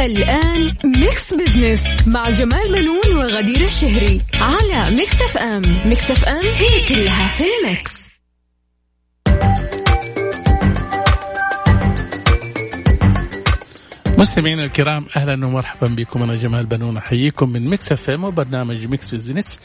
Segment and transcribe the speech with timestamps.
[0.00, 7.28] الآن Mix Business مع جمال بنون وغدير الشهري على Mix FM Mix FM هي كلها
[7.28, 8.04] في ال Mix.
[14.18, 16.22] مستمعينا الكرام أهلا ومرحبا بكم.
[16.22, 19.60] أنا جمال بنون أحييكم من Mix FM وبرنامج Mix Business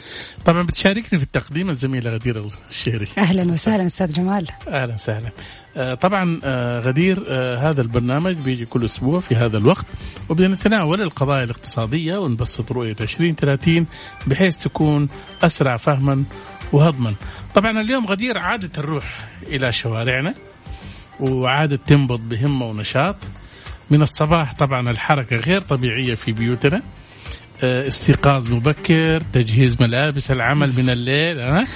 [0.45, 3.07] طبعا بتشاركني في التقديم الزميله غدير الشهري.
[3.17, 4.47] أهلا وسهلا أستاذ جمال.
[4.67, 5.29] أهلا وسهلا.
[5.75, 9.85] طبعا آه، غدير آه، هذا البرنامج بيجي كل أسبوع في هذا الوقت
[10.29, 13.85] وبنتناول القضايا الاقتصادية ونبسط رؤية 2030
[14.27, 15.09] بحيث تكون
[15.43, 16.23] أسرع فهما
[16.73, 17.13] وهضما.
[17.55, 20.33] طبعا اليوم غدير عادت الروح إلى شوارعنا
[21.19, 23.15] وعادت تنبض بهمة ونشاط.
[23.89, 26.81] من الصباح طبعا الحركة غير طبيعية في بيوتنا.
[27.63, 31.67] آه، استيقاظ مبكر، تجهيز ملابس العمل من الليل ها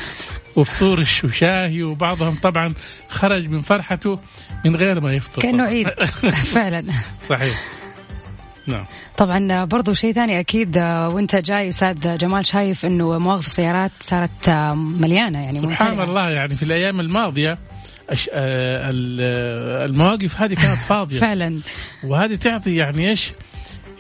[0.56, 2.74] وفطور وشاهي وبعضهم طبعا
[3.10, 4.20] خرج من فرحته
[4.66, 5.42] من غير ما يفطر.
[5.42, 5.90] كأنه عيد.
[6.56, 6.84] فعلا.
[7.30, 7.64] صحيح.
[8.68, 8.86] نعم.
[9.18, 15.40] طبعا برضو شيء ثاني أكيد وأنت جاي أستاذ جمال شايف إنه مواقف السيارات صارت مليانة
[15.40, 16.04] يعني سبحان ممتلئة.
[16.04, 17.58] الله يعني في الأيام الماضية
[18.10, 18.30] أش...
[18.34, 21.20] آه، آه، المواقف هذه كانت فاضية.
[21.20, 21.60] فعلا.
[22.04, 23.32] وهذه تعطي يعني إيش؟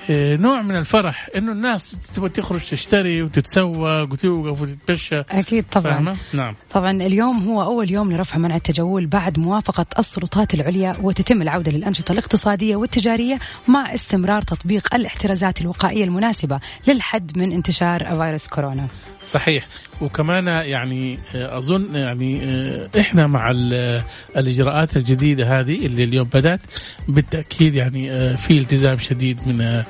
[0.09, 5.19] نوع من الفرح إنه الناس تبغى تخرج تشتري وتتسوق وتوقف وتتمشى.
[5.19, 5.93] أكيد طبعا.
[5.93, 6.55] فاهمة؟ نعم.
[6.71, 12.11] طبعا اليوم هو أول يوم لرفع منع التجول بعد موافقة السلطات العليا وتتم العودة للأنشطة
[12.11, 18.87] الاقتصادية والتجارية مع استمرار تطبيق الاحترازات الوقائية المناسبة للحد من انتشار فيروس كورونا.
[19.23, 19.67] صحيح.
[20.03, 24.01] وكمان يعني آه، أظن يعني آه، إحنا مع ال-
[24.37, 26.59] الإجراءات الجديدة هذه اللي اليوم بدأت
[27.07, 29.85] بالتأكيد يعني آه، في التزام شديد من آه،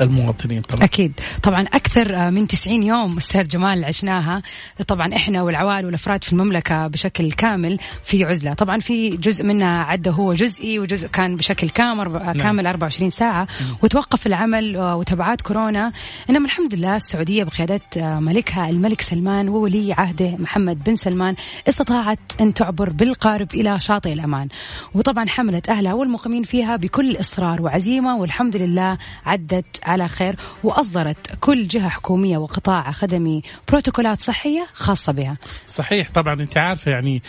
[0.00, 0.84] المواطنين طبعا.
[0.84, 1.12] أكيد.
[1.42, 4.42] طبعا أكثر آه، من 90 يوم أستاذ جمال عشناها.
[4.86, 8.54] طبعا إحنا والعوائل والأفراد في المملكة بشكل كامل في عزلة.
[8.54, 12.32] طبعا في جزء منها عدى هو جزئي وجزء كان بشكل كامل نعم.
[12.32, 13.48] كامل 24 ساعة.
[13.82, 15.92] وتوقف العمل وتبعات كورونا.
[16.30, 21.34] إنما الحمد لله السعودية بقيادة آه، ملكها الملك سلمان وولي عهده محمد بن سلمان
[21.68, 24.48] استطاعت أن تعبر بالقارب إلى شاطئ الأمان.
[24.94, 28.16] وطبعا حملت أهلها والمقيمين فيها بكل إصرار وعزيمة.
[28.16, 35.36] والحمد لله عدت على خير وأصدرت كل جهة حكومية وقطاع خدمي بروتوكولات صحية خاصة بها.
[35.66, 37.22] صحيح طبعا أنت عارفة يعني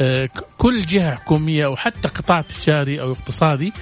[0.00, 0.28] آه،
[0.58, 3.72] كل جهة حكومية أو حتى قطاع تجاري أو اقتصادي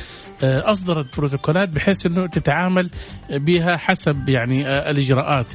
[0.43, 2.91] آه، أصدرت بروتوكولات بحيث إنه تتعامل
[3.31, 5.47] بها حسب يعني آه، الإجراءات.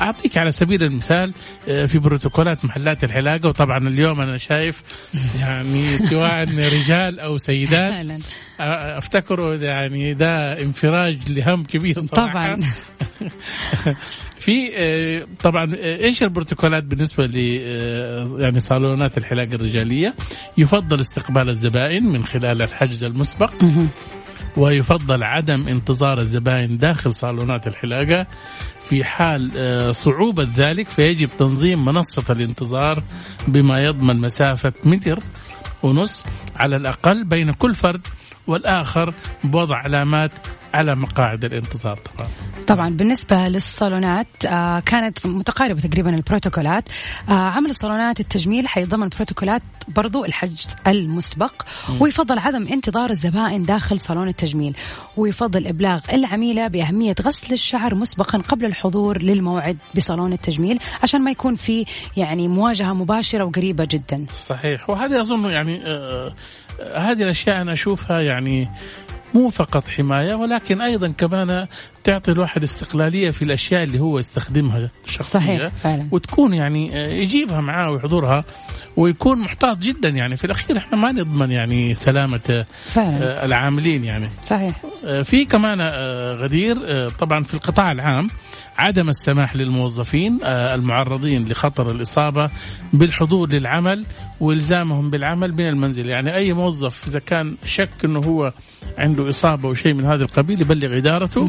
[0.00, 1.32] أعطيك على سبيل المثال
[1.68, 4.82] آه، في بروتوكولات محلات الحلاقه وطبعا اليوم أنا شايف
[5.40, 8.10] يعني سواء رجال أو سيدات
[8.60, 12.32] آه، افتكروا يعني ده انفراج لهم كبير صراحة.
[12.32, 12.60] طبعا.
[14.42, 17.36] في طبعا إيش البروتوكولات بالنسبة ل
[18.42, 20.14] يعني صالونات الحلاقة الرجالية؟
[20.58, 23.52] يفضل استقبال الزبائن من خلال الحجز المسبق.
[24.56, 28.26] ويفضل عدم انتظار الزبائن داخل صالونات الحلاقة
[28.88, 33.02] في حال آه، صعوبة ذلك فيجب تنظيم منصة الانتظار
[33.48, 35.18] بما يضمن مسافة متر
[35.82, 36.24] ونص
[36.56, 38.06] على الأقل بين كل فرد
[38.46, 39.14] والآخر
[39.44, 40.32] بوضع علامات
[40.74, 42.28] على مقاعد الانتظار طبعا.
[42.66, 46.84] طبعا بالنسبة للصالونات آه كانت متقاربة تقريبا البروتوكولات.
[47.28, 49.62] آه عمل الصالونات التجميل حيتضمن بروتوكولات
[49.96, 51.52] برضو الحجز المسبق
[52.00, 54.76] ويفضل عدم انتظار الزبائن داخل صالون التجميل
[55.16, 61.56] ويفضل إبلاغ العميلة بأهمية غسل الشعر مسبقا قبل الحضور للموعد بصالون التجميل عشان ما يكون
[61.56, 61.84] في
[62.16, 64.26] يعني مواجهة مباشرة وقريبة جدا.
[64.36, 64.90] صحيح.
[64.90, 66.34] وهذه أظن يعني آه،
[66.80, 68.68] آه، هذه الأشياء أنا أشوفها يعني
[69.34, 71.66] مو فقط حماية ولكن أيضا كمان
[72.04, 75.40] تعطي الواحد استقلالية في الأشياء اللي هو يستخدمها شخصيا.
[75.40, 76.08] صحيح فعلا.
[76.10, 76.92] وتكون يعني
[77.22, 78.44] يجيبها معاه ويحضرها
[78.96, 80.36] ويكون محتاط جدا يعني.
[80.36, 83.18] في الأخير إحنا ما نضمن يعني سلامة آه، فعلا.
[83.22, 84.28] آه، العاملين يعني.
[84.42, 84.82] صحيح.
[85.04, 88.26] آه، في كمان آه، غدير طبعا في القطاع العام
[88.78, 92.50] عدم السماح للموظفين المعرضين لخطر الإصابة
[92.92, 94.06] بالحضور للعمل
[94.40, 96.06] وإلزامهم بالعمل من المنزل.
[96.06, 98.52] يعني أي موظف إذا كان شك أنه هو
[98.98, 101.40] عنده إصابة أو شيء من هذا القبيل يبلغ إدارته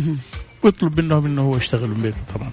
[0.64, 2.52] ويطلب منهم إنه هو يشتغل من بيته طبعا.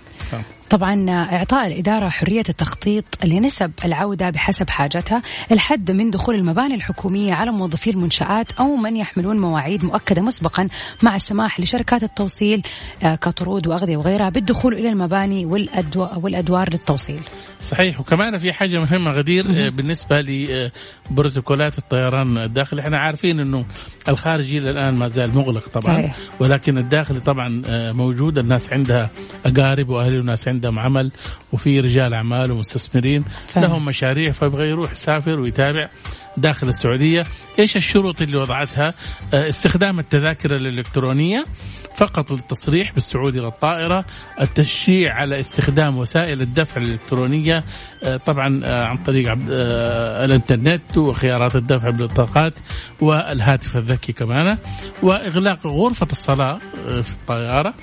[0.71, 5.23] طبعا إعطاء الإدارة حرية التخطيط لنسب العودة بحسب حاجتها
[5.53, 10.69] الحد من دخول المباني الحكومية على موظفي المنشآت أو من يحملون مواعيد مؤكدة مسبقا
[11.03, 12.62] مع السماح لشركات التوصيل
[13.03, 15.44] آه، كطرود وأغذية وغيرها بالدخول إلى المباني
[16.17, 17.21] والأدوار للتوصيل.
[17.62, 18.00] صحيح.
[18.00, 20.21] وكمان في حاجة مهمة غدير آه، بالنسبة
[21.11, 22.82] لبروتوكولات الطيران الداخلي.
[22.82, 23.65] إحنا عارفين إنه
[24.09, 26.17] الخارجي الآن ما زال مغلق طبعا صحيح.
[26.41, 28.38] ولكن الداخلي طبعا آه، موجود.
[28.38, 29.11] الناس عندها
[29.47, 31.12] أقارب وأهل وناس عندهم عمل
[31.52, 33.64] وفي رجال أعمال ومستثمرين فهم.
[33.64, 35.88] لهم مشاريع فيبغى يروح يسافر ويتابع
[36.37, 37.22] داخل السعودية.
[37.58, 38.94] إيش الشروط اللي وضعتها؟
[39.34, 41.44] آه، استخدام التذاكر الإلكترونية
[41.96, 44.05] فقط للتصريح بالصعود إلى الطائره
[44.40, 47.64] التشجيع على استخدام وسائل الدفع الإلكترونية
[48.05, 52.55] آه، طبعا آه، عن طريق الإنترنت وخيارات الدفع بالبطاقات
[53.00, 54.58] والهاتف الذكي كمان
[55.02, 56.58] وإغلاق غرفة الصلاة
[57.02, 57.75] في الطيارة.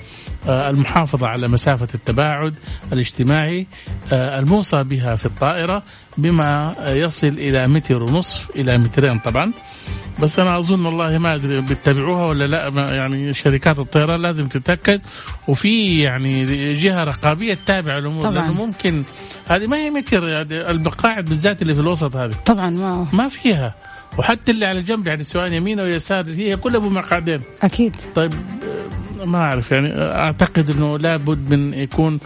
[0.46, 2.56] المحافظة على مسافة التباعد
[2.92, 3.66] الاجتماعي
[4.12, 5.82] الموصى بها في الطائرة
[6.18, 9.52] بما يصل إلى متر ونصف إلى مترين طبعا.
[10.22, 15.00] بس أنا أظن والله ما أدري بتتابعوها ولا لا يعني شركات الطيران لازم تتأكد.
[15.48, 16.44] وفي يعني
[16.74, 18.34] جهة رقابية تتابع الأمور طبعا.
[18.34, 19.02] لأنه ممكن
[19.48, 22.34] هذه ما هي متر يعني المقاعد بالذات اللي في الوسط هذه.
[22.46, 23.74] طبعا ما ما فيها.
[24.18, 27.40] وحتى اللي على جنب يعني سواء يمين أو يسار هي كلها بمقعدين.
[27.62, 27.96] أكيد.
[28.14, 28.32] طيب
[29.24, 32.20] ما أعرف يعني أعتقد إنه لابد من يكون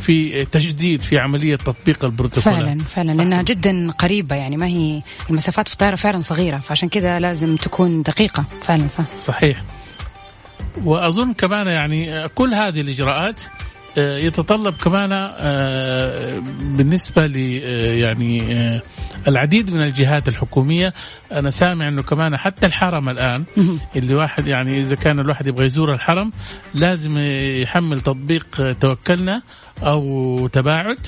[0.00, 3.16] في تجديد في عملية تطبيق البروتوكولات فعلا فعلا صح.
[3.16, 8.02] لأنها جدا قريبة يعني ما هي المسافات في الطائرة فعلا صغيرة فعشان كذا لازم تكون
[8.02, 8.44] دقيقة.
[8.62, 9.04] فعلا صح.
[9.16, 9.62] صحيح.
[10.84, 13.40] وأظن كمان يعني كل هذه الإجراءات
[13.96, 18.42] يتطلب كمان آه، بالنسبة ل آه، يعني
[19.28, 20.92] العديد من الجهات الحكومية.
[21.32, 23.44] أنا سامع إنه كمان حتى الحرم الآن
[23.96, 26.32] اللي واحد يعني إذا كان الواحد يبغى يزور الحرم
[26.74, 27.18] لازم
[27.62, 29.42] يحمل تطبيق توكلنا
[29.82, 30.98] أو تباعد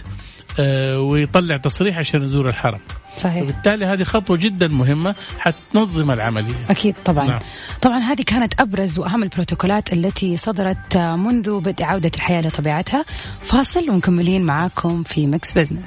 [0.98, 2.80] ويطلع تصريح عشان يزور الحرم.
[3.18, 3.42] صحيح.
[3.42, 6.54] وبالتالي هذه خطوة جدا مهمة حتنظم العملية.
[6.70, 7.26] أكيد طبعا.
[7.26, 7.40] نعم.
[7.82, 13.04] طبعا هذه كانت أبرز وأهم البروتوكولات التي صدرت منذ بدء عودة الحياة لطبيعتها.
[13.40, 15.82] فاصل ومكملين معاكم في Mix Business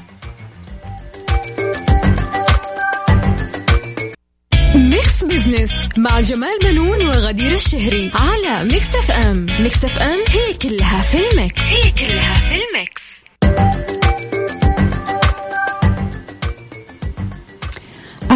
[4.76, 11.18] Mix Business مع جمال بنون وغدير الشهري على Mix FM Mix FM هي كلها في
[11.32, 11.62] ال Mix.
[11.62, 14.01] هي كلها في ال Mix.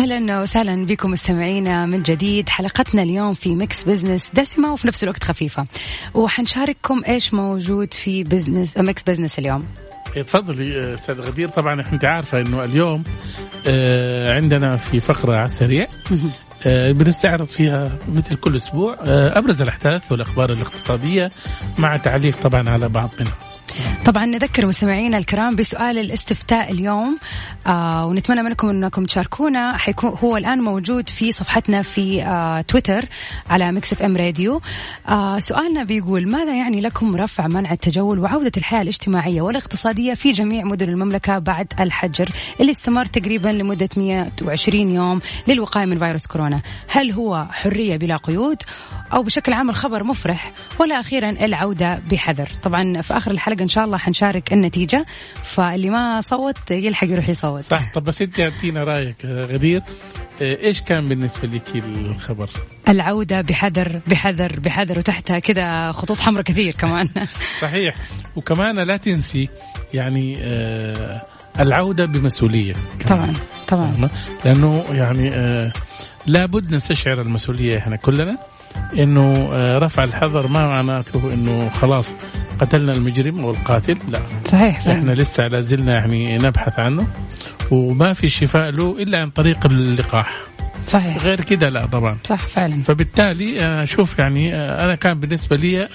[0.06, 2.50] أهلا وسهلا بكم مستمعينا من جديد.
[2.50, 5.66] حلقتنا اليوم في Mix Business دسمة وفي نفس الوقت خفيفة.
[6.14, 9.68] وحنشارككم إيش موجود في business Mix Business اليوم.
[10.18, 11.50] إيه، تفضلي أستاذ غدير.
[11.50, 13.04] طبعا أنت عارفة إنه اليوم
[13.68, 15.88] آه، عندنا في فقرة على السريع
[16.66, 21.32] آه، بنستعرض فيها مثل كل أسبوع آه، أبرز الأحداث والأخبار الاقتصادية
[21.78, 23.34] مع تعليق طبعا على بعض منها.
[24.06, 27.18] طبعا نذكر مستمعينا الكرام بسؤال الاستفتاء اليوم
[27.68, 29.78] آه ونتمنى منكم أنكم تشاركونا.
[29.78, 33.06] حيكون هو الآن موجود في صفحتنا في آه تويتر
[33.50, 34.62] على Mix FM Radio.
[35.10, 40.64] آه سؤالنا بيقول ماذا يعني لكم رفع منع التجول وعودة الحياة الاجتماعية والاقتصادية في جميع
[40.64, 42.30] مدن المملكة بعد الحجر
[42.60, 48.58] اللي استمر تقريبا لمدة 120 يوم للوقاية من فيروس كورونا؟ هل هو حرية بلا قيود
[49.14, 52.50] أو بشكل عام الخبر مفرح ولا أخيرا العودة بحذر.
[52.64, 55.06] طبعا في آخر الحلقة إن شاء الله حنشارك النتيجة
[55.44, 57.62] فاللي ما صوت يلحق يروح يصوت.
[57.62, 57.94] صح.
[57.94, 59.82] طب بس أنت اعطينا رأيك غدير
[60.42, 62.50] إيش كان بالنسبة لك الخبر؟
[62.90, 67.10] العودة بحذر بحذر بحذر وتحتها كذا خطوط حمراء كثير كمان.
[67.62, 67.96] صحيح.
[68.36, 69.50] وكمان لا تنسي
[69.94, 71.22] يعني آه
[71.60, 72.74] العودة بمسؤولية.
[73.00, 73.34] كمان.
[73.68, 74.10] طبعا طبعا.
[74.46, 75.72] لأنه يعني آه
[76.28, 78.38] لابد نستشعر المسؤولية إحنا كلنا.
[78.98, 82.16] إنه آه، رفع الحظر ما معناته إنه خلاص
[82.62, 84.20] قتلنا المجرم والقاتل لا.
[84.46, 87.08] صحيح إحنا لسه لا زلنا يعني نبحث عنه
[87.72, 90.38] وما في شفاء له إلا عن طريق اللقاح.
[90.88, 91.18] صحيح.
[91.18, 92.18] غير كده لا طبعا.
[92.24, 92.84] صح فعلا.
[92.84, 95.88] فبالتالي آه، شوف يعني آه، أنا كان بالنسبة لي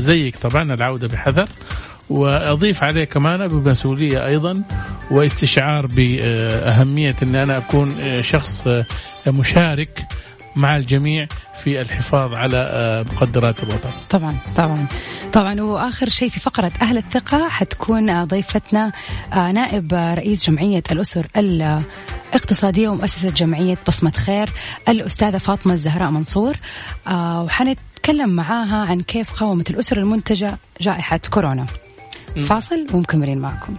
[0.00, 1.48] زيك طبعا العودة بحذر.
[2.10, 4.62] وأضيف عليه كمان بمسؤوليه أيضا
[5.10, 8.68] واستشعار بأهمية إن أنا أكون شخص
[9.26, 10.06] مشارك
[10.56, 11.26] مع الجميع
[11.62, 13.90] في الحفاظ على آه، مقدرات الوطن.
[14.10, 14.86] طبعا طبعا.
[15.32, 18.92] طبعا وآخر شيء في فقرة أهل الثقة حتكون آه، ضيفتنا
[19.32, 24.50] آه، نائب رئيس جمعية الأسر الاقتصادية ومؤسسة جمعية بصمة خير
[24.88, 26.56] الأستاذة فاطمة الزهراء منصور.
[27.10, 31.66] وحنتكلم معاها عن كيف قاومت الأسر المنتجة جائحة كورونا.
[32.42, 33.76] فاصل ومكملين معكم.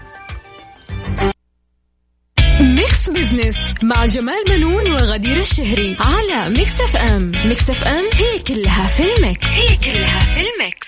[3.10, 9.21] Business مع جمال بنون وغدير الشهري على Mix FM Mix FM هي كلها في ال
[9.21, 9.48] Mix.
[9.48, 10.88] هي كلها في ال Mix.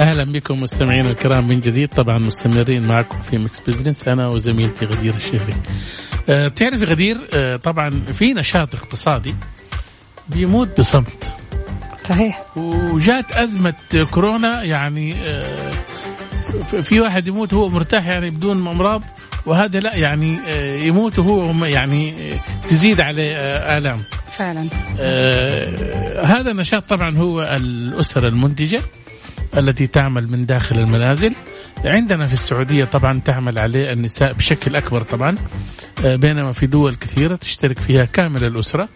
[0.00, 1.88] أهلا بكم مستمعينا الكرام من جديد.
[1.88, 5.54] طبعا مستمرين معكم في Mix Business أنا وزميلتي غدير الشهري.
[6.30, 9.34] أه بتعرفي غدير أه طبعا في نشاط اقتصادي
[10.28, 11.32] بيموت بصمت.
[12.08, 12.40] صحيح.
[12.56, 13.74] وجات أزمة
[14.10, 15.72] كورونا يعني أه
[16.82, 19.02] في واحد يموت هو مرتاح يعني بدون امراض
[19.46, 23.98] وهذا لا يعني آه، يموت وهو يعني آه، تزيد عليه آه، آلام.
[24.32, 24.68] فعلا.
[25.00, 28.80] آه هذا النشاط طبعا هو الاسر المنتجة
[29.56, 31.34] التي تعمل من داخل المنازل.
[31.84, 35.34] عندنا في السعودية طبعا تعمل عليه النساء بشكل أكبر طبعا
[36.04, 38.88] بينما في دول كثيرة تشترك فيها كامل الأسرة.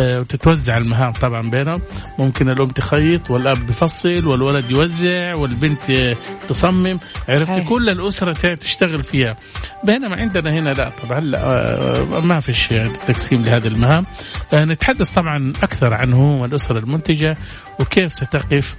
[0.00, 1.80] وتتوزع المهام طبعا بينهم.
[2.18, 6.16] ممكن الأم تخيط والأب بيفصل والولد يوزع والبنت آه،
[6.48, 6.98] تصمم.
[7.28, 7.68] عرفت.
[7.68, 9.36] كل الأسرة تشتغل فيها.
[9.84, 12.68] بينما عندنا هنا لا طبعا لا آه، ما فيش
[13.06, 14.04] تقسيم لهذه المهام.
[14.52, 17.36] آه، نتحدث طبعا أكثر عنه والأسر المنتجة
[17.80, 18.76] وكيف ستقف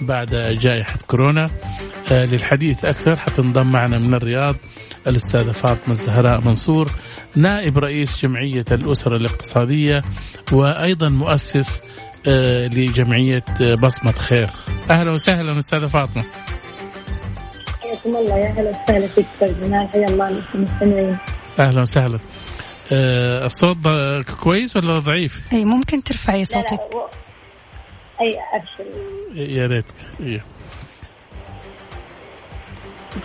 [0.00, 1.46] بعد جائحة كورونا.
[2.12, 4.56] آه، للحديث أكثر حتنضم معنا من الرياض
[5.06, 6.90] الأستاذة فاطمة الزهراء منصور
[7.36, 10.02] نائب رئيس جمعية الأسر الاقتصادية
[10.52, 11.82] وأيضا مؤسس
[12.28, 14.50] آه، لجمعية آه، بصمة خير.
[14.90, 16.24] أهلا وسهلا أستاذة فاطمة.
[17.82, 18.38] حياكم الله.
[18.38, 21.16] يا أهلا وسهلا فيك أستاذ جمال حيا الله المستمعين.
[21.58, 22.18] أهلا وسهلا.
[23.44, 23.76] الصوت
[24.40, 26.72] كويس ولا ضعيف؟ اي ممكن ترفعي لا صوتك.
[26.72, 27.08] لا و-
[28.20, 28.98] أي ابشر
[29.34, 29.84] يا ريت
[30.20, 30.42] إيه.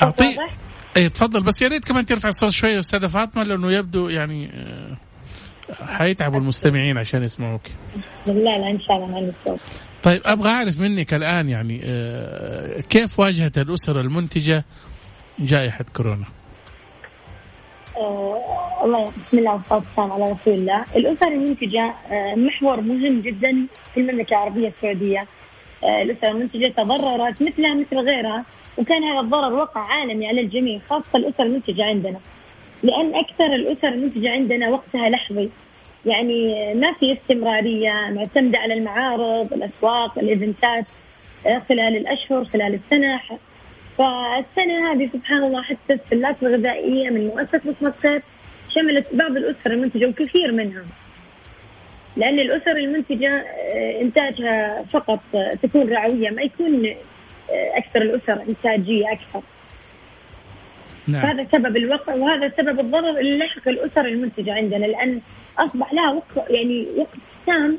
[0.01, 0.55] واضح؟
[0.97, 4.97] اي تفضل بس يا ريت كمان ترفع الصوت شوية أستاذة فاطمة لأنه يبدو يعني آه،
[5.85, 7.61] حيتعبوا المستمعين عشان يسمعوك
[8.25, 9.59] لا لا إن شاء الله ما عندي صوت
[10.03, 14.65] طيب أبغى أعرف منك الآن يعني آه، كيف واجهت الاسر المنتجة
[15.39, 16.25] جائحة كورونا؟
[17.97, 20.85] آه الله بسم الله والصلاة والسلام على رسول الله.
[20.95, 25.25] الاسر المنتجة آه محور مهم جدا في المملكة العربية السعودية.
[25.83, 28.45] آه الاسر المنتجة تضررت مثلها مثل غيرها
[28.77, 32.19] وكان هذا الضرر وقع عالمي على الجميع خاصة الاسر المنتجة عندنا.
[32.83, 35.49] لأن أكثر الاسر المنتجة عندنا وقتها لحظي.
[36.05, 40.85] يعني ما في استمرارية معتمدة على المعارض الأسواق الإيفنتات
[41.43, 43.19] خلال الأشهر خلال السنة
[43.97, 48.21] فالسنة هذه سبحان الله حتى السلات الغذائية من مؤسسة بصمة خير
[48.69, 50.83] شملت بعض الأسر المنتجة وكثير منها
[52.17, 55.19] لأن الأسر المنتجة آه، إنتاجها فقط
[55.63, 59.41] تكون رعوية ما يكون آه، أكثر الأسر إنتاجية أكثر.
[61.07, 61.25] نعم.
[61.25, 65.21] هذا سبب الوقع وهذا سبب الضرر اللي لحق الأسر المنتجة عندنا لأن
[65.57, 67.77] أصبح لها وقت يعني وقت تام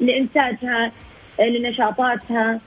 [0.00, 0.92] لإنتاجها
[1.40, 2.60] لنشاطاتها.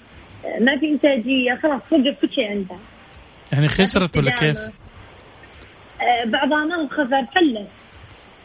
[0.60, 2.80] ما في إنتاجية خلاص وقف كل شيء عندها
[3.54, 4.58] يعني خسرت ولا كيف؟
[6.02, 7.68] آه، بعضها ما هو خسر فلس.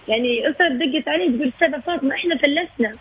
[0.09, 2.97] يعني اسر دقت علي تقول استاذه فاطمه إحنا فلسنا.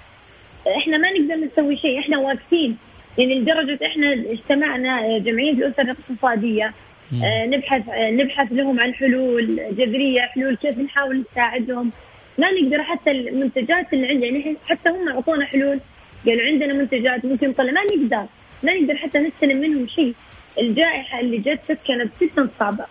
[0.77, 2.77] إحنا ما نقدر نسوي شيء إحنا واقفين.
[3.17, 6.73] يعني لدرجة إحنا اجتمعنا جمعية الأسر الاقتصادية.
[7.23, 11.91] آه، نبحث آه، نبحث لهم عن حلول جذرية حلول كيف نحاول نساعدهم.
[12.37, 15.79] ما نقدر حتى المنتجات اللي عندنا يعني حتى هم أعطونا حلول.
[16.25, 17.71] قالوا عندنا منتجات ممكن نطلع.
[17.71, 18.25] ما نقدر.
[18.63, 20.15] ما نقدر حتى نستلم منهم شيء.
[20.59, 22.85] الجائحة اللي جت كانت جدا صعبة.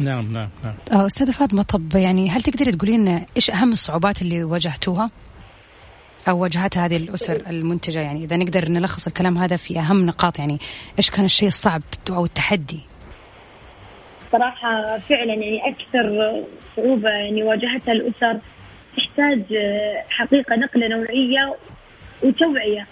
[0.00, 0.74] نعم نعم نعم.
[0.92, 5.10] آه، أستاذة فاطمة طب يعني هل تقدري تقولي لنا إيش أهم الصعوبات اللي واجهتوها؟
[6.28, 10.58] أو واجهتها هذه الأسر المنتجة؟ يعني إذا نقدر نلخص الكلام هذا في أهم نقاط يعني
[10.98, 12.80] إيش كان الشيء الصعب أو التحدي؟
[14.32, 16.34] صراحة فعلا يعني أكثر
[16.76, 18.40] صعوبة يعني واجهتها الأسر
[18.96, 19.42] تحتاج
[20.10, 21.56] حقيقة نقلة نوعية
[22.22, 22.86] وتوعية.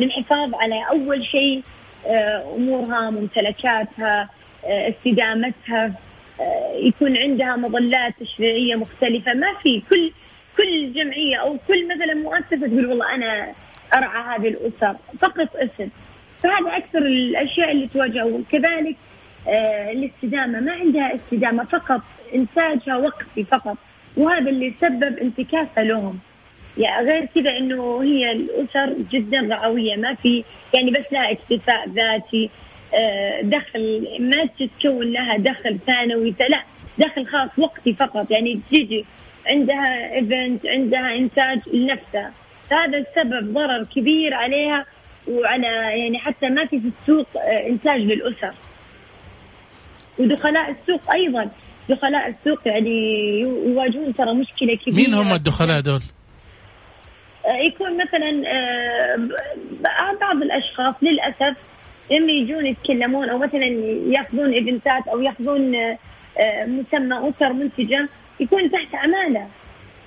[0.00, 1.62] للحفاظ على أول شيء
[2.06, 4.28] آه، أمورها ممتلكاتها
[4.64, 5.92] آه، استدامتها
[6.40, 9.34] آه، يكون عندها مظلات تشريعية مختلفة.
[9.34, 10.12] ما في كل
[10.56, 13.52] كل جمعية أو كل مثلا مؤسسة تقول والله أنا
[13.94, 15.88] أرعى هذه الأسر فقط اسم.
[16.38, 18.96] فهذا أكثر الأشياء اللي تواجه وكذلك
[19.92, 22.02] الاستدامة ما عندها استدامة فقط
[22.34, 23.76] إنتاجها وقتي فقط.
[24.16, 26.18] وهذا اللي سبب انتكاسة لهم.
[26.78, 32.50] يعني غير كذا إنه هي الأسر جدا رعوية ما في يعني بس لها اكتفاء ذاتي
[32.94, 36.62] آه، دخل ما تتكون لها دخل ثانوي لا
[36.98, 39.04] دخل خاص وقتي فقط يعني تجي
[39.46, 42.32] عندها ايفنت عندها انتاج لنفسها.
[42.70, 44.86] فهذا السبب ضرر كبير عليها
[45.28, 45.66] وعلى
[46.00, 48.54] يعني حتى ما في في السوق آه، إنتاج للأسر.
[50.18, 51.50] ودخلاء السوق أيضا.
[51.88, 54.96] دخلاء السوق يعني يواجهون ترى مشكلة كبيرة.
[54.96, 56.02] مين هم الدخلاء دول؟
[57.46, 59.28] آه، يكون مثلا آه،
[60.20, 61.56] بعض الأشخاص للأسف
[62.10, 63.66] لما يجون يتكلمون أو مثلا
[64.08, 68.08] يأخذون إيفنتات أو يأخذون آه، مسمى أسر منتجة
[68.40, 69.48] يكون تحت عماله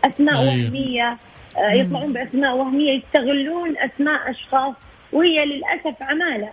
[0.05, 0.65] أسماء أيوة.
[0.65, 1.17] وهمية
[1.57, 4.75] يطلعون بأسماء وهمية يستغلون أسماء أشخاص
[5.11, 6.49] وهي للأسف عماله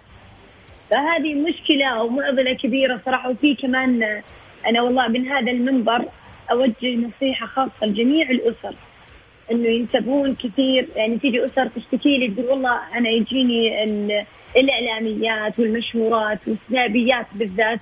[0.91, 3.31] فهذه مشكلة أو معضلة كبيرة صراحة.
[3.31, 4.23] وفي كمان
[4.67, 6.05] أنا والله من هذا المنبر
[6.51, 8.75] أوجه نصيحة خاصة لجميع الأسر.
[9.51, 13.85] إنه ينتبهون كثير يعني تيجي أسر تشتكي لي تقول والله أنا يجيني
[14.57, 17.81] الإعلاميات والمشهورات والسنابيات بالذات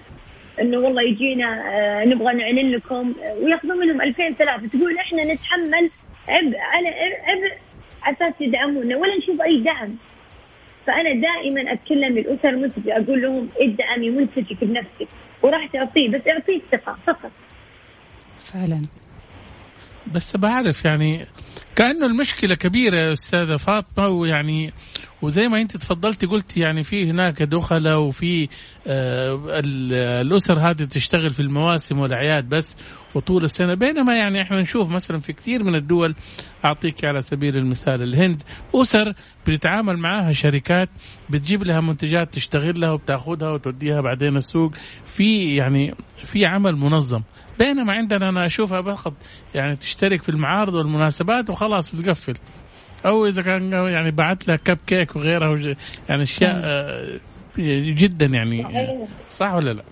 [0.60, 4.68] إنه والله يجينا آه نبغى نعلن لكم ويأخذون منهم 2000 ثلاثة.
[4.68, 5.90] تقول إحنا نتحمل
[6.28, 6.88] عبء على
[7.24, 7.58] عبء
[8.02, 9.96] على أساس يدعمونا ولا نشوف أي دعم.
[10.86, 15.08] فأنا دائما أتكلم للأسر المنتجه أقول لهم ادعمي منتجك بنفسك
[15.42, 17.30] وراح تعطيه بس اعطيه الثقة فقط.
[18.44, 18.82] فعلا.
[20.14, 21.26] بس بعرف يعني
[21.78, 24.72] كأنه المشكلة كبيرة يا أستاذة فاطمة ويعني
[25.22, 28.48] وزي ما أنت تفضلتي قلتي يعني في هناك دخلة وفي
[28.86, 29.40] آه
[30.20, 32.76] الأسر هذه تشتغل في المواسم والأعياد بس
[33.14, 33.74] وطول السنة.
[33.74, 36.14] بينما يعني إحنا نشوف مثلا في كثير من الدول
[36.64, 38.42] أعطيك على سبيل المثال الهند
[38.74, 39.12] أسر
[39.46, 40.88] بتتعامل معاها شركات
[41.30, 44.72] بتجيب لها منتجات تشتغل لها وبتأخذها وتوديها بعدين السوق
[45.04, 45.94] في يعني
[46.24, 47.22] في عمل منظم.
[47.58, 49.14] بينما عندنا أنا أشوفها فقط
[49.54, 52.34] يعني تشترك في المعارض والمناسبات وخلاص بتقفل.
[53.06, 55.74] أو إذا كان يعني بعت لها كب كيك وغيرها
[56.08, 57.20] يعني أشياء آه،
[57.92, 58.66] جدا يعني.
[59.28, 59.82] صح ولا لا؟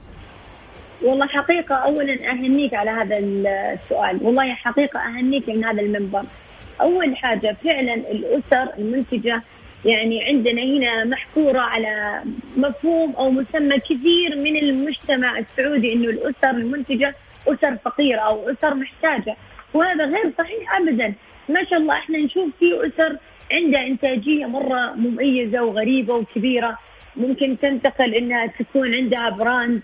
[1.03, 4.19] والله حقيقة أولا أهنيك على هذا السؤال.
[4.23, 6.23] والله حقيقة أهنيك من هذا المنبر.
[6.81, 9.43] أول حاجة فعلا الأسر المنتجة
[9.85, 12.23] يعني عندنا هنا محكورة على
[12.57, 17.15] مفهوم أو مسمى كثير من المجتمع السعودي أنه الأسر المنتجة
[17.47, 19.37] أسر فقيرة أو أسر محتاجة
[19.75, 21.15] وهذا غير صحيح أبدا.
[21.49, 23.17] ما شاء الله إحنا نشوف في أسر
[23.53, 26.79] عندها إنتاجية مرة مميزة وغريبة وكبيرة.
[27.17, 29.83] ممكن تنتقل إنها تكون عندها براند.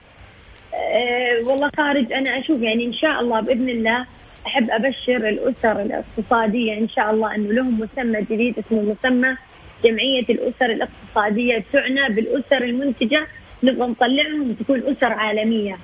[0.75, 4.07] أه والله خارج أنا أشوف يعني إن شاء الله بإذن الله
[4.47, 6.78] أحب أبشر الأسر الاقتصادية.
[6.78, 9.37] إن شاء الله أنه لهم مسمى جديد اسمه مسمى
[9.85, 11.64] جمعية الأسر الاقتصادية.
[11.73, 13.26] تعنى بالأسر المنتجة
[13.62, 15.78] نبغى نطلعهم تكون أسر عالمية.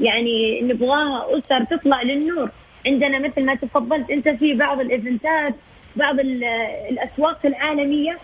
[0.00, 2.50] يعني نبغاها أسر تطلع للنور.
[2.86, 5.54] عندنا مثل ما تفضلت أنت في بعض الإيفنتات
[5.96, 6.20] بعض
[6.90, 8.18] الأسواق العالمية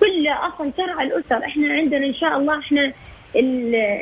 [0.00, 1.44] كلها أصلا ترعى الأسر.
[1.44, 2.92] إحنا عندنا إن شاء الله إحنا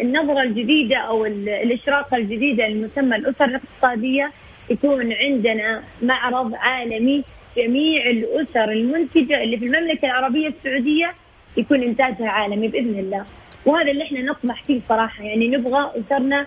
[0.02, 4.30] النظرة الجديدة أو الإشراقة الجديدة لمسمى الأسر الاقتصادية
[4.70, 7.24] يكون عندنا معرض عالمي.
[7.56, 11.14] جميع الأسر المنتجة اللي في المملكة العربية السعودية
[11.56, 13.24] يكون إنتاجها عالمي بإذن الله.
[13.66, 15.24] وهذا اللي إحنا نطمح فيه صراحة.
[15.24, 16.46] يعني نبغى أسرنا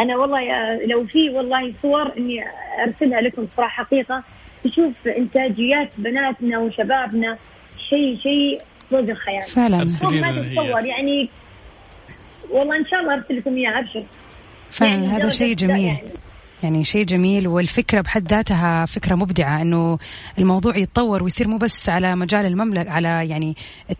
[0.00, 0.40] أنا والله
[0.86, 2.44] لو في والله صور إني
[2.86, 4.22] أرسلها لكم صراحة حقيقة.
[4.64, 7.36] تشوف إنتاجيات بناتنا وشبابنا.
[7.90, 9.42] شيء شيء فوق الخيال.
[9.42, 9.76] فعلا.
[9.76, 11.28] ما تتصور يعني
[12.50, 14.04] والله إن شاء الله أرسل لكم إياها أبشر.
[14.70, 15.84] فعلا يعني هذا شيء جميل.
[15.84, 16.00] يعني
[16.62, 19.98] يعني شيء جميل والفكرة بحد ذاتها فكرة مبدعة إنه
[20.38, 23.56] الموضوع يتطور ويصير مو بس على مجال المملكه على يعني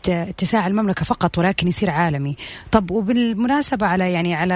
[0.09, 2.37] اتساع المملكة فقط ولكن يصير عالمي.
[2.73, 4.55] طب وبالمناسبة على يعني على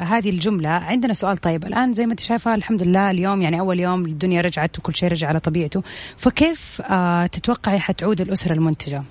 [0.00, 3.80] هذه الجملة عندنا سؤال طيب الآن زي ما أنت شايفة الحمد لله اليوم يعني أول
[3.80, 5.82] يوم الدنيا رجعت وكل شيء رجع على طبيعته
[6.16, 9.02] فكيف آه تتوقعي حتعود الأسرة المنتجة؟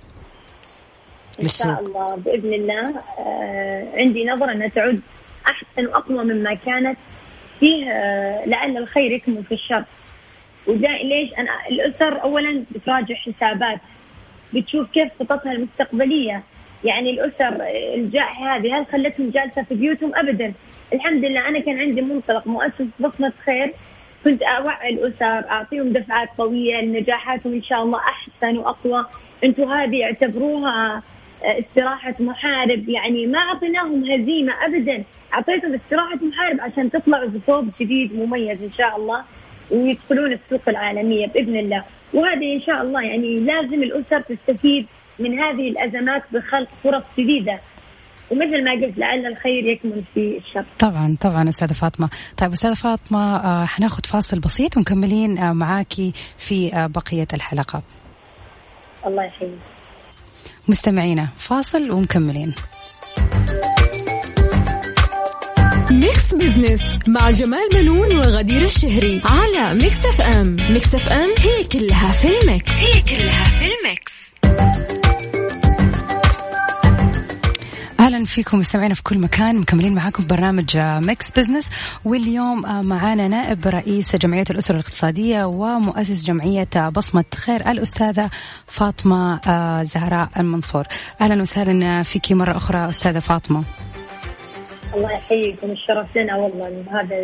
[1.42, 5.02] إن شاء الله بإذن الله آه عندي نظرة إنها تعود
[5.48, 6.98] أحسن وأقوى مما كانت
[7.62, 9.84] فيه آه، لعل الخير يكمن في الشر.
[10.68, 13.80] وده ليش؟ أنا الأسر اولا بتراجع حسابات
[14.54, 16.44] بتشوف كيف خططها المستقبلية.
[16.84, 17.58] يعني الأسر
[17.96, 20.54] الجائحه هذه هل خلتهم جالسة في بيوتهم؟ ابدا.
[20.94, 23.74] الحمد لله أنا كان عندي منطلق مؤسس بصمة خير.
[24.24, 29.06] كنت أوعي الأسر أعطيهم دفعات قوية لنجاحاتهم إن شاء الله أحسن وأقوى.
[29.44, 31.04] أنتم هذه اعتبروها
[31.46, 32.90] آه، استراحة محارب.
[32.90, 35.04] يعني ما أعطيناهم هزيمة ابدا.
[35.34, 39.24] أعطيتهم استراحة محارب عشان تطلعوا بثوب جديد مميز إن شاء الله
[39.72, 41.84] ويدخلون السوق العالمية بإذن الله.
[42.14, 44.86] وهذه إن شاء الله يعني لازم الأسر تستفيد
[45.20, 47.60] من هذه الأزمات بخلق فرص جديدة.
[48.32, 50.66] ومثل ما قلت لعل الخير يكمن في الشر.
[50.80, 52.10] طبعا طبعا أستاذة فاطمة.
[52.38, 57.82] طيب أستاذة فاطمة آه حناخذ فاصل بسيط ومكملين آه معاكي في آه بقية الحلقة.
[59.06, 59.52] الله يحييك.
[60.68, 62.54] مستمعينا فاصل ومكملين
[65.92, 72.28] Mix Business مع جمال بنون وغدير الشهري على Mix FM Mix FM هي كلها في
[72.42, 72.72] ال Mix.
[72.72, 74.14] هي كلها في ال Mix.
[78.00, 81.70] أهلا فيكم مستمعينا في كل مكان مكملين معاكم برنامج Mix Business
[82.06, 88.30] واليوم آه، معانا نائب رئيس جمعية الأسر الاقتصادية ومؤسس جمعية بصمة خير الأستاذة
[88.68, 90.86] فاطمة آه، زهراء المنصور.
[91.22, 93.64] أهلا وسهلا فيك مرة أخرى أستاذة فاطمة.
[94.96, 97.16] الله يحييكم الشرف لنا والله هذا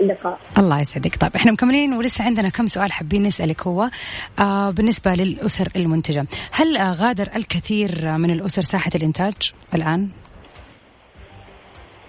[0.00, 3.90] اللقاء الله يسعدك طيب إحنا مكملين ولسه عندنا كم سؤال حابين نسألك هو
[4.38, 10.08] آه بالنسبة للأسر المنتجة هل آه غادر الكثير من الأسر ساحة الإنتاج الآن؟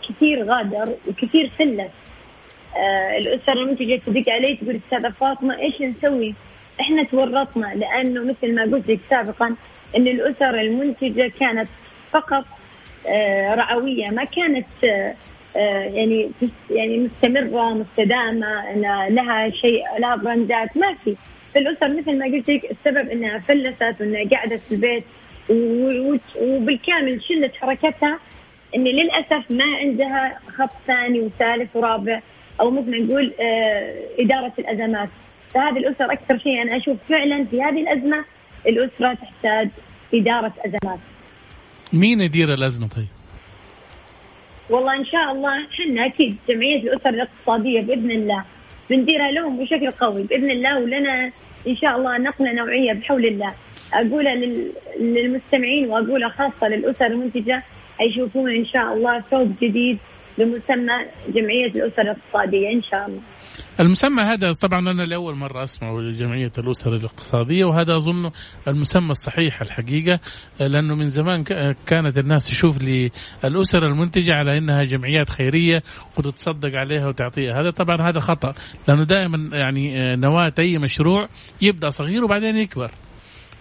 [0.10, 1.92] كثير غادر وكثير فلس
[2.78, 6.36] آه الأسر المنتجة تدق علي تقول أستاذة فاطمة إيش نسوي؟
[6.82, 9.56] إحنا تورطنا لأنه مثل ما قلت لك سابقا
[9.96, 11.70] أن الأسر المنتجة كانت
[12.12, 12.46] فقط
[13.08, 14.10] آه رعوية.
[14.10, 15.14] ما كانت آه
[15.56, 16.30] آه يعني
[16.72, 18.76] يعني مستمرة مستدامة
[19.10, 20.78] لها شيء لها براندات.
[20.78, 21.16] ما في.
[21.54, 25.04] فالأسر مثل ما قلت لك السبب أنها فلست وأنها قاعدة في البيت.
[26.42, 28.20] وبالكامل شلت حركتها
[28.76, 32.20] إن للأسف ما عندها خط ثاني وثالث ورابع
[32.62, 33.34] أو مثل ما نقول
[34.20, 35.10] إدارة الأزمات.
[35.54, 38.26] فهذه الأسر أكثر شيء أنا أشوف فعلا في هذه الأزمة
[38.68, 39.70] الأسرة تحتاج
[40.14, 41.00] إدارة أزمات.
[41.94, 43.08] مين يدير الأزمة طيب؟
[44.70, 48.44] والله إن شاء الله إحنا أكيد جمعية الأسر الاقتصادية بإذن الله
[48.90, 51.32] بنديرها لهم بشكل قوي بإذن الله ولنا
[51.68, 53.54] إن شاء الله نقلة نوعية بحول الله
[53.94, 54.36] أقولها
[55.00, 57.64] للمستمعين وأقولها خاصة للأسر المنتجة
[57.98, 59.98] حيشوفون إن شاء الله صوب جديد
[60.38, 60.94] بمسمى
[61.30, 63.22] جمعية الأسر الاقتصادية إن شاء الله.
[63.80, 68.32] المسمى هذا طبعا أنا لأول مرة أسمعه لجمعية الأسر الاقتصادية وهذا أظن
[68.68, 70.20] المسمى الصحيح الحقيقة
[70.60, 71.44] لأنه من زمان
[71.86, 75.84] كانت الناس تشوف للأسر المنتجة على إنها جمعيات خيرية
[76.18, 77.62] وتتصدق عليها وتعطيها.
[77.62, 78.54] هذا طبعا هذا خطأ
[78.88, 81.30] لأنه دائما يعني نواة أي مشروع
[81.62, 82.92] يبدأ صغير وبعدين يكبر.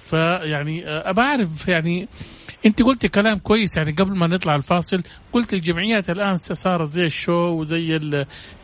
[0.05, 2.09] فيعني أبى أعرف يعني
[2.67, 7.33] انت قلتي كلام كويس يعني قبل ما نطلع الفاصل قلت الجمعيات الآن صارت زي الشو
[7.33, 8.01] وزي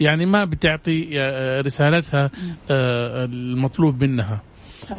[0.01, 2.31] يعني ما بتعطي آه، رسالتها
[2.71, 4.43] آه، المطلوب منها.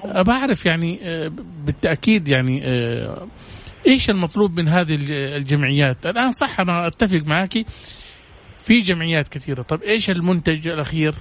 [0.04, 1.32] أبى أعرف يعني آه،
[1.66, 2.64] بالتأكيد يعني
[3.88, 7.66] إيش المطلوب من هذه الجمعيات؟ الآن صح أنا أتفق معك
[8.60, 9.62] في جمعيات كثيرة.
[9.62, 11.16] طب إيش المنتج الأخير؟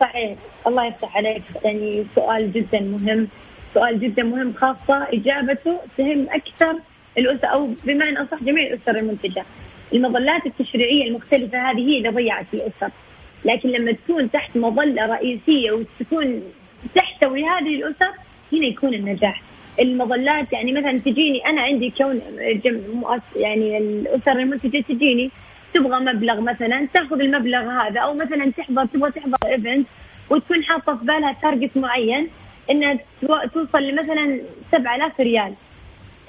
[0.00, 0.38] صحيح.
[0.66, 3.28] الله يفتح عليك يعني سؤال جدا مهم.
[3.74, 6.78] سؤال جدا مهم خاصة إجابته تهم أكثر
[7.18, 9.44] الأسر أو بمعنى أصح جميع الأسر المنتجة.
[9.92, 12.90] المظلات التشريعية المختلفة هذه هي اللي ضيعت الأسر.
[13.44, 16.42] لكن لما تكون تحت مظلة رئيسية وتكون
[16.94, 18.10] تحتوي هذه الأسر
[18.52, 19.42] هنا يكون النجاح.
[19.80, 22.20] المظلات يعني مثلا تجيني أنا عندي كون
[23.36, 25.30] يعني الأسر المنتجة تجيني
[25.74, 29.86] تبغى مبلغ مثلا تأخذ المبلغ هذا أو مثلا تحضر تبغى تحضر event
[30.30, 32.28] وتكون حاطة في بالها target معين.
[32.70, 32.98] انها
[33.54, 34.40] توصل لمثلا
[34.72, 35.54] 7000 ريال.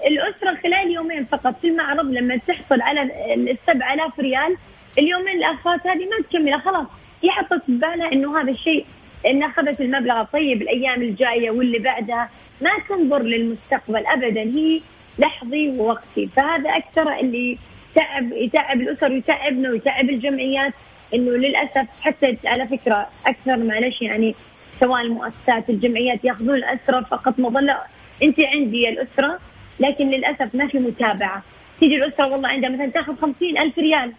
[0.08, 3.02] الأسرة خلال يومين فقط في المعرض لما تحصل على
[3.34, 4.58] ال 7000 ريال
[4.98, 6.88] اليومين الاخرات هذه ما تكملها خلاص.
[7.24, 8.86] هي حطت في بالها إنه هذا الشيء
[9.30, 12.30] ان أخذت المبلغ الطيب الأيام الجاية واللي بعدها.
[12.62, 14.82] ما تنظر للمستقبل ابدا هي
[15.20, 16.28] لحظي ووقتي.
[16.28, 17.58] فهذا أكثر اللي
[17.96, 20.74] تعب يتعب الأسر ويتعبنا ويتعب الجمعيات
[21.14, 24.36] إنه للأسف حتى على فكرة أكثر معلش يعني
[24.82, 27.78] سواء المؤسسات الجمعيات ياخذون الأسرة فقط مظلة.
[28.24, 29.38] أنت عندي الأسرة
[29.80, 31.44] لكن للأسف ما في متابعة.
[31.80, 34.14] تيجي الأسرة والله عندها مثلا تاخذ خمسين ألف ريال